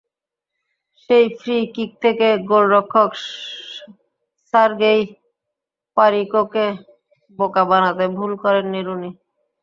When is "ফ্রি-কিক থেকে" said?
1.37-2.27